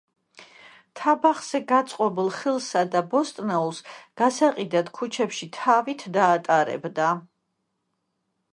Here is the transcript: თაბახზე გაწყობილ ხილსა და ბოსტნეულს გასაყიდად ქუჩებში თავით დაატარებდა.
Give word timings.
თაბახზე 0.99 1.59
გაწყობილ 1.71 2.31
ხილსა 2.37 2.83
და 2.95 3.03
ბოსტნეულს 3.11 3.81
გასაყიდად 4.23 4.89
ქუჩებში 5.01 5.51
თავით 5.59 6.07
დაატარებდა. 6.17 7.11